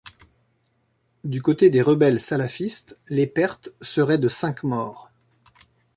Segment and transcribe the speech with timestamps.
[1.23, 5.11] Du côté des rebelles salafistes, les pertes seraient de cinq morts.